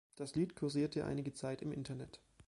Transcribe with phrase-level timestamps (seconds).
[0.15, 2.21] Das Lied kursierte einige Zeit im Internet.